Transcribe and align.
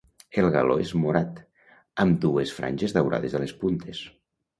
El 0.43 0.47
galó 0.53 0.77
és 0.85 0.93
morat, 1.01 1.35
amb 2.05 2.17
dues 2.23 2.53
franges 2.61 2.97
daurades 2.97 3.37
a 3.37 3.43
les 3.45 3.55
puntes. 3.61 4.01